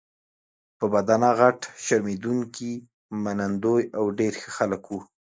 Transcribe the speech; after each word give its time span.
په 0.77 0.85
بدنه 0.93 1.29
غټ، 1.39 1.59
شرمېدونکي، 1.85 2.71
منندوی 3.23 3.83
او 3.97 4.05
ډېر 4.19 4.33
ښه 4.41 4.49
خلک 4.57 4.83
وو. 4.87 4.99